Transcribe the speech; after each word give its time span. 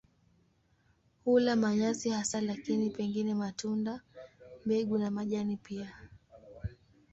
Hula 1.25 1.55
manyasi 1.55 2.09
hasa 2.09 2.41
lakini 2.41 2.89
pengine 2.89 3.33
matunda, 3.33 4.01
mbegu 4.65 4.97
na 4.97 5.11
majani 5.11 5.57
pia. 5.57 5.95